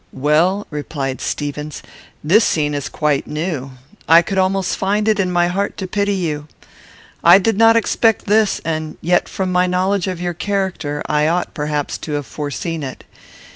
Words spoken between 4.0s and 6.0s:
I could almost find it in my heart to